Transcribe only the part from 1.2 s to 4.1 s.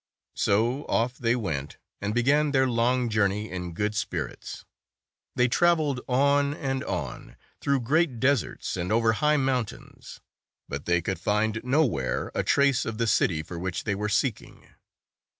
went, and began their long journey in good